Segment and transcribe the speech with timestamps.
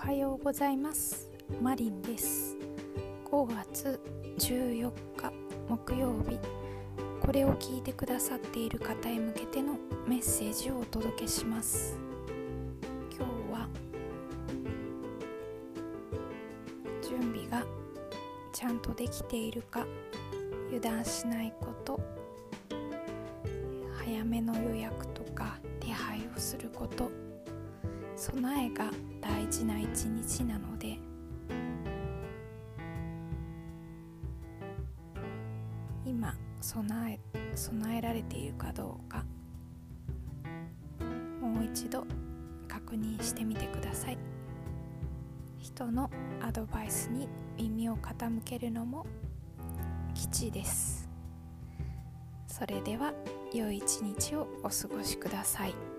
[0.00, 1.28] はようございます。
[1.60, 2.56] マリンです。
[3.30, 4.00] 5月
[4.38, 5.32] 14日
[5.68, 6.38] 木曜日。
[7.20, 9.76] これを聞いてくださっている方へ向けての
[10.06, 11.98] メッセージをお届けします。
[13.10, 13.68] 今日は
[17.02, 17.66] 準備が
[18.52, 19.84] ちゃんとできているか
[20.68, 22.00] 油断しないこと
[23.96, 27.10] 早めの予約とか手配をすること
[28.18, 28.90] 備えが
[29.20, 30.98] 大事な一日なので。
[36.04, 37.20] 今備え
[37.54, 39.24] 備えられているかどうか。
[41.40, 42.04] もう一度
[42.66, 44.18] 確認してみてください。
[45.58, 46.10] 人の
[46.40, 49.06] アドバイスに耳を傾けるのも
[50.14, 51.08] 吉です。
[52.48, 53.12] それでは
[53.52, 55.97] 良い一日をお過ごしください。